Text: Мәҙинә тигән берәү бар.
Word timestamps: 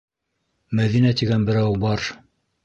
Мәҙинә 0.79 1.11
тигән 1.19 1.45
берәү 1.51 1.77
бар. 1.85 2.09